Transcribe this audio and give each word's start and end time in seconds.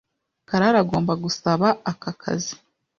Karara 0.49 0.77
agomba 0.83 1.13
gusaba 1.23 1.67
aka 1.91 2.11
kazi. 2.21 2.53